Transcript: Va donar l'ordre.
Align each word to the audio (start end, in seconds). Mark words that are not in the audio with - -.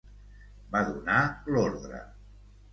Va 0.77 0.81
donar 0.87 1.19
l'ordre. 1.53 2.03